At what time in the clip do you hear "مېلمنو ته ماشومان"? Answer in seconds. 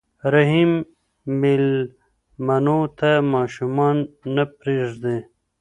1.39-3.97